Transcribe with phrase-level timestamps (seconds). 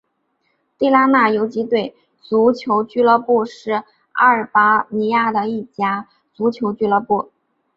[0.79, 7.29] 地拉那游击队足球俱乐部是阿尔巴尼亚的一家足球俱乐部。